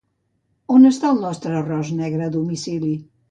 On 0.75 0.87
està 0.89 1.11
el 1.15 1.19
nostre 1.27 1.53
arròs 1.59 1.93
negre 1.99 2.27
a 2.31 2.33
domicili? 2.39 2.95